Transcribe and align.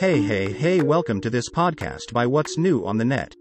Hey, 0.00 0.22
hey, 0.22 0.50
hey, 0.50 0.80
welcome 0.80 1.20
to 1.20 1.28
this 1.28 1.50
podcast 1.50 2.14
by 2.14 2.26
What's 2.26 2.56
New 2.56 2.86
on 2.86 2.96
the 2.96 3.04
Net. 3.04 3.36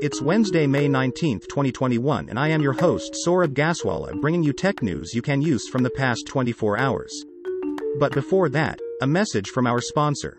It's 0.00 0.22
Wednesday, 0.22 0.64
May 0.64 0.88
19th, 0.88 1.48
2021, 1.48 2.28
and 2.28 2.38
I 2.38 2.46
am 2.46 2.62
your 2.62 2.74
host, 2.74 3.16
Saurabh 3.26 3.52
Gaswala, 3.52 4.20
bringing 4.20 4.44
you 4.44 4.52
tech 4.52 4.80
news 4.80 5.12
you 5.12 5.22
can 5.22 5.42
use 5.42 5.66
from 5.66 5.82
the 5.82 5.90
past 5.90 6.28
24 6.28 6.78
hours. 6.78 7.24
But 7.98 8.12
before 8.12 8.48
that, 8.50 8.78
a 9.02 9.08
message 9.08 9.48
from 9.48 9.66
our 9.66 9.80
sponsor. 9.80 10.38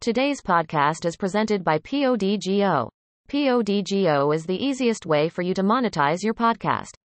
Today's 0.00 0.42
podcast 0.42 1.06
is 1.06 1.16
presented 1.16 1.64
by 1.64 1.78
PODGO. 1.78 2.90
PODGO 3.26 4.34
is 4.34 4.44
the 4.44 4.62
easiest 4.62 5.06
way 5.06 5.30
for 5.30 5.40
you 5.40 5.54
to 5.54 5.62
monetize 5.62 6.22
your 6.22 6.34
podcast. 6.34 6.99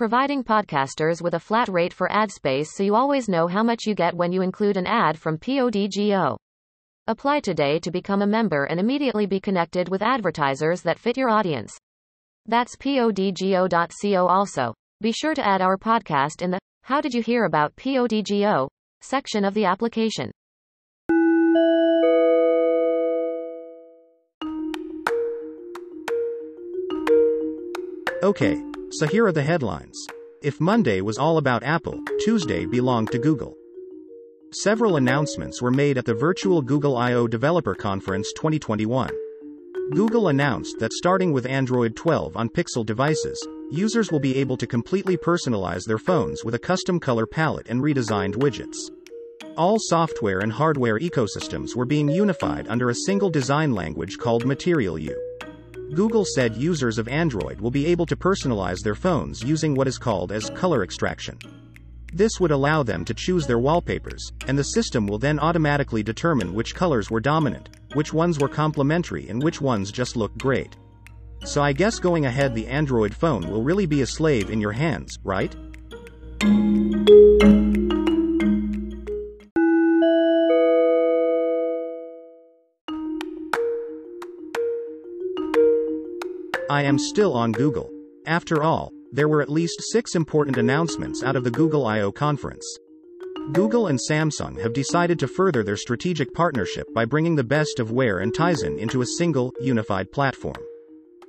Providing 0.00 0.42
podcasters 0.42 1.20
with 1.20 1.34
a 1.34 1.38
flat 1.38 1.68
rate 1.68 1.92
for 1.92 2.10
ad 2.10 2.32
space 2.32 2.74
so 2.74 2.82
you 2.82 2.94
always 2.94 3.28
know 3.28 3.46
how 3.46 3.62
much 3.62 3.84
you 3.84 3.94
get 3.94 4.14
when 4.14 4.32
you 4.32 4.40
include 4.40 4.78
an 4.78 4.86
ad 4.86 5.18
from 5.18 5.36
PODGO. 5.36 6.38
Apply 7.06 7.40
today 7.40 7.78
to 7.80 7.90
become 7.90 8.22
a 8.22 8.26
member 8.26 8.64
and 8.64 8.80
immediately 8.80 9.26
be 9.26 9.38
connected 9.38 9.90
with 9.90 10.00
advertisers 10.00 10.80
that 10.84 10.98
fit 10.98 11.18
your 11.18 11.28
audience. 11.28 11.76
That's 12.46 12.76
podgo.co 12.76 14.26
also. 14.26 14.72
Be 15.02 15.12
sure 15.12 15.34
to 15.34 15.46
add 15.46 15.60
our 15.60 15.76
podcast 15.76 16.40
in 16.40 16.50
the 16.50 16.60
How 16.84 17.02
Did 17.02 17.12
You 17.12 17.20
Hear 17.20 17.44
About 17.44 17.76
PODGO 17.76 18.68
section 19.02 19.44
of 19.44 19.52
the 19.52 19.66
application. 19.66 20.30
Okay, 28.22 28.62
so 28.92 29.06
here 29.06 29.26
are 29.26 29.32
the 29.32 29.42
headlines. 29.42 30.06
If 30.42 30.60
Monday 30.60 31.00
was 31.00 31.18
all 31.18 31.38
about 31.38 31.62
Apple, 31.62 32.00
Tuesday 32.24 32.66
belonged 32.66 33.12
to 33.12 33.18
Google. 33.18 33.56
Several 34.52 34.96
announcements 34.96 35.62
were 35.62 35.70
made 35.70 35.96
at 35.96 36.04
the 36.04 36.14
virtual 36.14 36.60
Google 36.60 36.96
I/O 36.96 37.28
Developer 37.28 37.74
Conference 37.74 38.32
2021. 38.34 39.10
Google 39.92 40.28
announced 40.28 40.78
that 40.78 40.92
starting 40.92 41.32
with 41.32 41.46
Android 41.46 41.94
12 41.94 42.36
on 42.36 42.48
Pixel 42.48 42.84
devices, 42.84 43.46
users 43.70 44.10
will 44.10 44.20
be 44.20 44.36
able 44.36 44.56
to 44.56 44.66
completely 44.66 45.16
personalize 45.16 45.84
their 45.84 45.98
phones 45.98 46.44
with 46.44 46.54
a 46.54 46.58
custom 46.58 46.98
color 46.98 47.26
palette 47.26 47.68
and 47.68 47.82
redesigned 47.82 48.34
widgets. 48.34 48.76
All 49.56 49.78
software 49.78 50.40
and 50.40 50.52
hardware 50.52 50.98
ecosystems 50.98 51.76
were 51.76 51.84
being 51.84 52.08
unified 52.08 52.66
under 52.68 52.90
a 52.90 52.94
single 53.06 53.30
design 53.30 53.72
language 53.72 54.18
called 54.18 54.44
Material 54.44 54.98
You. 54.98 55.29
Google 55.94 56.24
said 56.24 56.56
users 56.56 56.98
of 56.98 57.08
Android 57.08 57.60
will 57.60 57.70
be 57.70 57.86
able 57.86 58.06
to 58.06 58.16
personalize 58.16 58.80
their 58.80 58.94
phones 58.94 59.42
using 59.42 59.74
what 59.74 59.88
is 59.88 59.98
called 59.98 60.30
as 60.30 60.50
color 60.50 60.84
extraction. 60.84 61.36
This 62.12 62.38
would 62.38 62.52
allow 62.52 62.82
them 62.82 63.04
to 63.04 63.14
choose 63.14 63.46
their 63.46 63.58
wallpapers, 63.58 64.32
and 64.46 64.58
the 64.58 64.64
system 64.64 65.06
will 65.06 65.18
then 65.18 65.40
automatically 65.40 66.02
determine 66.02 66.54
which 66.54 66.74
colors 66.74 67.10
were 67.10 67.20
dominant, 67.20 67.70
which 67.94 68.12
ones 68.12 68.38
were 68.38 68.48
complementary 68.48 69.28
and 69.28 69.42
which 69.42 69.60
ones 69.60 69.90
just 69.90 70.16
looked 70.16 70.38
great. 70.38 70.76
So 71.44 71.62
I 71.62 71.72
guess 71.72 71.98
going 71.98 72.26
ahead 72.26 72.54
the 72.54 72.68
Android 72.68 73.14
phone 73.14 73.48
will 73.50 73.62
really 73.62 73.86
be 73.86 74.02
a 74.02 74.06
slave 74.06 74.50
in 74.50 74.60
your 74.60 74.72
hands, 74.72 75.18
right? 75.24 75.54
I 86.70 86.84
am 86.84 87.00
still 87.00 87.34
on 87.34 87.50
Google. 87.50 87.90
After 88.26 88.62
all, 88.62 88.92
there 89.10 89.26
were 89.26 89.42
at 89.42 89.50
least 89.50 89.82
six 89.90 90.14
important 90.14 90.56
announcements 90.56 91.24
out 91.24 91.34
of 91.34 91.42
the 91.42 91.50
Google 91.50 91.84
I/O 91.84 92.12
conference. 92.12 92.64
Google 93.52 93.88
and 93.88 93.98
Samsung 93.98 94.56
have 94.62 94.72
decided 94.72 95.18
to 95.18 95.26
further 95.26 95.64
their 95.64 95.76
strategic 95.76 96.32
partnership 96.32 96.86
by 96.94 97.06
bringing 97.06 97.34
the 97.34 97.42
best 97.42 97.80
of 97.80 97.90
Wear 97.90 98.20
and 98.20 98.32
Tizen 98.32 98.78
into 98.78 99.02
a 99.02 99.06
single, 99.18 99.52
unified 99.60 100.12
platform. 100.12 100.62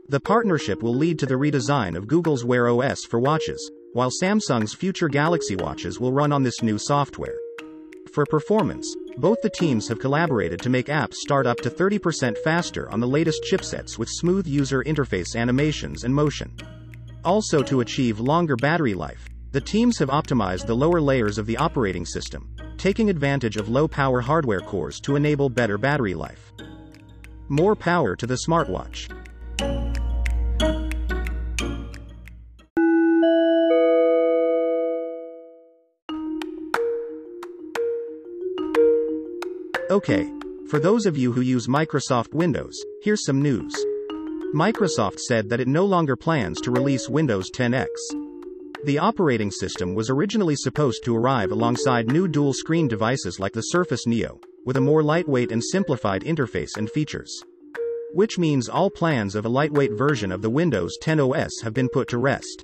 The 0.09 0.19
partnership 0.19 0.83
will 0.83 0.93
lead 0.93 1.17
to 1.17 1.25
the 1.25 1.39
redesign 1.39 1.97
of 1.97 2.05
Google's 2.05 2.45
Wear 2.45 2.69
OS 2.69 3.03
for 3.03 3.19
watches, 3.19 3.71
while 3.93 4.11
Samsung's 4.11 4.75
future 4.75 5.09
Galaxy 5.09 5.55
watches 5.55 5.99
will 5.99 6.13
run 6.13 6.31
on 6.31 6.43
this 6.43 6.61
new 6.61 6.77
software. 6.77 7.40
For 8.13 8.25
performance, 8.25 8.93
both 9.17 9.41
the 9.41 9.49
teams 9.49 9.87
have 9.87 9.99
collaborated 9.99 10.59
to 10.63 10.69
make 10.69 10.87
apps 10.87 11.13
start 11.13 11.47
up 11.47 11.61
to 11.61 11.69
30% 11.69 12.37
faster 12.39 12.91
on 12.91 12.99
the 12.99 13.07
latest 13.07 13.45
chipsets 13.49 13.97
with 13.97 14.09
smooth 14.09 14.45
user 14.45 14.83
interface 14.83 15.37
animations 15.37 16.03
and 16.03 16.13
motion. 16.13 16.53
Also, 17.23 17.63
to 17.63 17.79
achieve 17.79 18.19
longer 18.19 18.57
battery 18.57 18.93
life, 18.93 19.29
the 19.53 19.61
teams 19.61 19.97
have 19.97 20.09
optimized 20.09 20.65
the 20.65 20.75
lower 20.75 20.99
layers 20.99 21.37
of 21.37 21.45
the 21.45 21.55
operating 21.55 22.05
system, 22.05 22.53
taking 22.77 23.09
advantage 23.09 23.55
of 23.55 23.69
low 23.69 23.87
power 23.87 24.19
hardware 24.19 24.59
cores 24.59 24.99
to 24.99 25.15
enable 25.15 25.47
better 25.49 25.77
battery 25.77 26.13
life. 26.13 26.51
More 27.47 27.77
power 27.77 28.17
to 28.17 28.27
the 28.27 28.39
smartwatch. 28.45 29.09
Okay, 39.91 40.31
for 40.69 40.79
those 40.79 41.05
of 41.05 41.17
you 41.17 41.33
who 41.33 41.41
use 41.41 41.67
Microsoft 41.67 42.33
Windows, 42.33 42.81
here's 43.03 43.25
some 43.25 43.41
news. 43.41 43.75
Microsoft 44.55 45.19
said 45.19 45.49
that 45.49 45.59
it 45.59 45.67
no 45.67 45.83
longer 45.83 46.15
plans 46.15 46.61
to 46.61 46.71
release 46.71 47.09
Windows 47.09 47.51
10X. 47.51 47.87
The 48.85 48.99
operating 48.99 49.51
system 49.51 49.93
was 49.93 50.09
originally 50.09 50.55
supposed 50.55 51.03
to 51.03 51.17
arrive 51.17 51.51
alongside 51.51 52.07
new 52.07 52.29
dual 52.29 52.53
screen 52.53 52.87
devices 52.87 53.37
like 53.37 53.51
the 53.51 53.63
Surface 53.63 54.07
Neo, 54.07 54.39
with 54.65 54.77
a 54.77 54.81
more 54.81 55.03
lightweight 55.03 55.51
and 55.51 55.61
simplified 55.61 56.21
interface 56.21 56.77
and 56.77 56.89
features. 56.89 57.43
Which 58.13 58.37
means 58.37 58.69
all 58.69 58.89
plans 58.89 59.35
of 59.35 59.43
a 59.43 59.49
lightweight 59.49 59.91
version 59.97 60.31
of 60.31 60.41
the 60.41 60.49
Windows 60.49 60.97
10 61.01 61.19
OS 61.19 61.59
have 61.63 61.73
been 61.73 61.89
put 61.89 62.07
to 62.07 62.17
rest. 62.17 62.63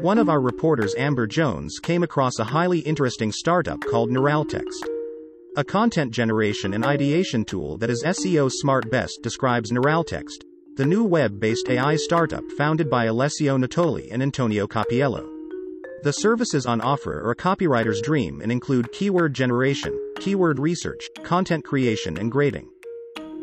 One 0.00 0.18
of 0.18 0.28
our 0.28 0.42
reporters, 0.42 0.94
Amber 0.98 1.26
Jones, 1.26 1.78
came 1.78 2.02
across 2.02 2.38
a 2.38 2.44
highly 2.44 2.80
interesting 2.80 3.32
startup 3.32 3.80
called 3.80 4.10
Neuraltext. 4.10 4.84
A 5.56 5.64
content 5.64 6.12
generation 6.12 6.74
and 6.74 6.84
ideation 6.84 7.46
tool 7.46 7.78
that 7.78 7.88
is 7.88 8.04
SEO 8.04 8.50
smart 8.52 8.90
best 8.90 9.20
describes 9.22 9.72
Neuraltext, 9.72 10.44
the 10.76 10.84
new 10.84 11.02
web 11.02 11.40
based 11.40 11.70
AI 11.70 11.96
startup 11.96 12.44
founded 12.58 12.90
by 12.90 13.06
Alessio 13.06 13.56
Natoli 13.56 14.08
and 14.12 14.22
Antonio 14.22 14.66
Capiello. 14.66 15.26
The 16.02 16.12
services 16.12 16.66
on 16.66 16.82
offer 16.82 17.22
are 17.22 17.30
a 17.30 17.36
copywriter's 17.36 18.02
dream 18.02 18.42
and 18.42 18.52
include 18.52 18.92
keyword 18.92 19.32
generation, 19.32 19.98
keyword 20.20 20.58
research, 20.58 21.08
content 21.24 21.64
creation, 21.64 22.18
and 22.18 22.30
grading. 22.30 22.68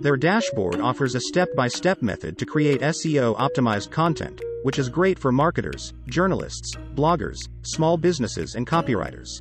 Their 0.02 0.18
dashboard 0.18 0.80
offers 0.80 1.16
a 1.16 1.20
step 1.20 1.50
by 1.56 1.68
step 1.68 2.04
method 2.04 2.38
to 2.38 2.46
create 2.46 2.82
SEO 2.82 3.36
optimized 3.38 3.90
content, 3.90 4.40
which 4.63 4.80
is 4.80 4.89
great 4.89 5.19
for 5.19 5.31
marketers, 5.31 5.94
journalists, 6.07 6.75
bloggers, 6.95 7.48
small 7.62 7.95
businesses, 7.95 8.56
and 8.56 8.65
copywriters. 8.65 9.39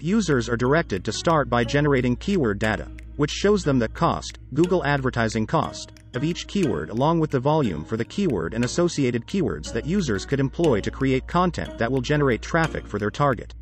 Users 0.00 0.48
are 0.48 0.56
directed 0.56 1.04
to 1.04 1.12
start 1.12 1.48
by 1.48 1.64
generating 1.64 2.16
keyword 2.16 2.58
data, 2.58 2.88
which 3.16 3.30
shows 3.30 3.62
them 3.62 3.78
the 3.78 3.88
cost, 3.88 4.38
Google 4.54 4.84
advertising 4.84 5.46
cost, 5.46 5.92
of 6.14 6.24
each 6.24 6.46
keyword 6.46 6.90
along 6.90 7.20
with 7.20 7.30
the 7.30 7.40
volume 7.40 7.84
for 7.84 7.96
the 7.96 8.04
keyword 8.04 8.54
and 8.54 8.64
associated 8.64 9.26
keywords 9.26 9.72
that 9.72 9.86
users 9.86 10.24
could 10.24 10.40
employ 10.40 10.80
to 10.80 10.90
create 10.90 11.26
content 11.26 11.78
that 11.78 11.90
will 11.90 12.00
generate 12.00 12.42
traffic 12.42 12.86
for 12.86 12.98
their 12.98 13.10
target. 13.10 13.54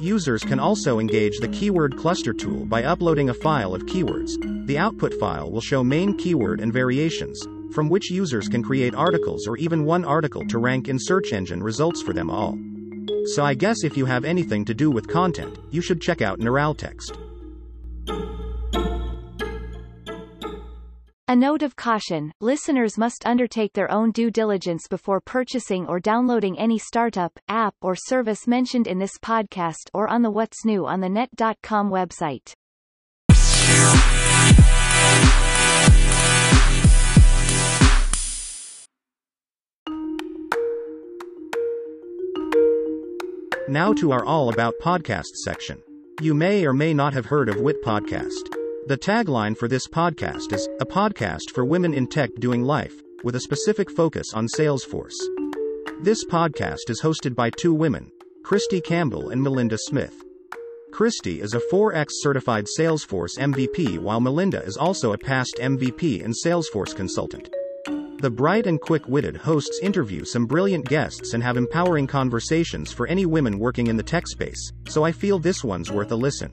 Users 0.00 0.42
can 0.42 0.58
also 0.58 0.98
engage 0.98 1.38
the 1.38 1.48
keyword 1.48 1.96
cluster 1.96 2.32
tool 2.32 2.64
by 2.64 2.84
uploading 2.84 3.28
a 3.28 3.34
file 3.34 3.74
of 3.74 3.86
keywords. 3.86 4.66
The 4.66 4.78
output 4.78 5.14
file 5.14 5.50
will 5.50 5.60
show 5.60 5.84
main 5.84 6.16
keyword 6.16 6.60
and 6.60 6.72
variations, 6.72 7.46
from 7.72 7.88
which 7.88 8.10
users 8.10 8.48
can 8.48 8.62
create 8.62 8.94
articles 8.94 9.46
or 9.46 9.56
even 9.56 9.84
one 9.84 10.04
article 10.04 10.46
to 10.46 10.58
rank 10.58 10.88
in 10.88 10.98
search 10.98 11.32
engine 11.32 11.62
results 11.62 12.02
for 12.02 12.12
them 12.12 12.30
all. 12.30 12.58
So 13.34 13.44
I 13.44 13.54
guess 13.54 13.84
if 13.84 13.96
you 13.96 14.04
have 14.06 14.24
anything 14.24 14.64
to 14.66 14.74
do 14.74 14.90
with 14.90 15.08
content, 15.08 15.58
you 15.70 15.80
should 15.80 16.00
check 16.00 16.22
out 16.22 16.38
Neuraltext. 16.38 17.16
A 21.28 21.34
note 21.36 21.62
of 21.62 21.76
caution, 21.76 22.30
listeners 22.42 22.98
must 22.98 23.26
undertake 23.26 23.72
their 23.72 23.90
own 23.90 24.10
due 24.10 24.30
diligence 24.30 24.86
before 24.86 25.18
purchasing 25.18 25.86
or 25.86 25.98
downloading 25.98 26.58
any 26.58 26.78
startup, 26.78 27.38
app 27.48 27.74
or 27.80 27.96
service 27.96 28.46
mentioned 28.46 28.86
in 28.86 28.98
this 28.98 29.16
podcast 29.16 29.88
or 29.94 30.08
on 30.08 30.20
the 30.20 30.30
What's 30.30 30.64
New 30.66 30.84
on 30.84 31.00
the 31.00 31.08
Net.com 31.08 31.90
website. 31.90 32.52
Now 43.72 43.94
to 43.94 44.12
our 44.12 44.22
All 44.22 44.50
About 44.50 44.74
Podcasts 44.82 45.36
section. 45.44 45.82
You 46.20 46.34
may 46.34 46.66
or 46.66 46.74
may 46.74 46.92
not 46.92 47.14
have 47.14 47.24
heard 47.24 47.48
of 47.48 47.62
WIT 47.62 47.82
Podcast. 47.82 48.54
The 48.86 48.98
tagline 48.98 49.56
for 49.56 49.66
this 49.66 49.88
podcast 49.88 50.52
is 50.52 50.68
A 50.80 50.84
Podcast 50.84 51.52
for 51.54 51.64
Women 51.64 51.94
in 51.94 52.06
Tech 52.06 52.28
Doing 52.38 52.64
Life, 52.64 52.92
with 53.24 53.34
a 53.34 53.40
specific 53.40 53.90
focus 53.90 54.34
on 54.34 54.46
Salesforce. 54.46 55.14
This 56.02 56.22
podcast 56.22 56.90
is 56.90 57.00
hosted 57.00 57.34
by 57.34 57.48
two 57.48 57.72
women, 57.72 58.12
Christy 58.44 58.82
Campbell 58.82 59.30
and 59.30 59.42
Melinda 59.42 59.78
Smith. 59.78 60.22
Christy 60.92 61.40
is 61.40 61.54
a 61.54 61.62
4X 61.72 62.08
certified 62.10 62.66
Salesforce 62.78 63.38
MVP, 63.38 63.98
while 63.98 64.20
Melinda 64.20 64.62
is 64.64 64.76
also 64.76 65.14
a 65.14 65.18
past 65.18 65.56
MVP 65.58 66.22
and 66.22 66.34
Salesforce 66.34 66.94
consultant. 66.94 67.48
The 68.22 68.30
bright 68.30 68.68
and 68.68 68.80
quick 68.80 69.08
witted 69.08 69.36
hosts 69.36 69.80
interview 69.82 70.24
some 70.24 70.46
brilliant 70.46 70.86
guests 70.86 71.34
and 71.34 71.42
have 71.42 71.56
empowering 71.56 72.06
conversations 72.06 72.92
for 72.92 73.08
any 73.08 73.26
women 73.26 73.58
working 73.58 73.88
in 73.88 73.96
the 73.96 74.02
tech 74.04 74.28
space, 74.28 74.70
so 74.86 75.02
I 75.02 75.10
feel 75.10 75.40
this 75.40 75.64
one's 75.64 75.90
worth 75.90 76.12
a 76.12 76.14
listen. 76.14 76.52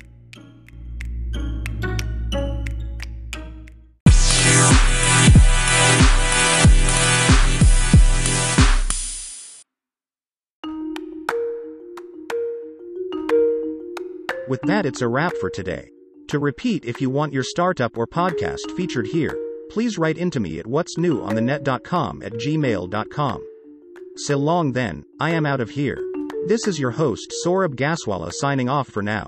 With 14.47 14.61
that, 14.63 14.87
it's 14.87 15.03
a 15.03 15.07
wrap 15.07 15.33
for 15.39 15.51
today. 15.51 15.91
To 16.29 16.39
repeat, 16.39 16.85
if 16.85 16.99
you 16.99 17.11
want 17.11 17.31
your 17.31 17.43
startup 17.43 17.95
or 17.95 18.07
podcast 18.07 18.75
featured 18.75 19.05
here, 19.05 19.37
please 19.69 19.97
write 19.97 20.17
into 20.17 20.39
me 20.39 20.59
at 20.59 20.67
what's 20.67 20.97
new 20.97 21.21
on 21.21 21.35
the 21.35 21.41
net.com 21.41 22.21
at 22.23 22.33
gmail.com. 22.33 23.43
So 24.15 24.37
long 24.37 24.73
then, 24.73 25.05
I 25.19 25.31
am 25.31 25.45
out 25.45 25.61
of 25.61 25.69
here. 25.69 26.03
This 26.47 26.67
is 26.67 26.79
your 26.79 26.91
host 26.91 27.33
Saurabh 27.45 27.75
Gaswala 27.75 28.31
signing 28.33 28.67
off 28.67 28.89
for 28.89 29.01
now. 29.01 29.27